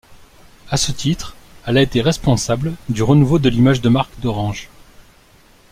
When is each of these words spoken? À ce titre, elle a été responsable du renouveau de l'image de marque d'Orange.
À 0.71 0.77
ce 0.77 0.91
titre, 0.91 1.35
elle 1.67 1.77
a 1.77 1.81
été 1.83 2.01
responsable 2.01 2.73
du 2.89 3.03
renouveau 3.03 3.37
de 3.37 3.49
l'image 3.49 3.81
de 3.81 3.89
marque 3.89 4.19
d'Orange. 4.19 4.67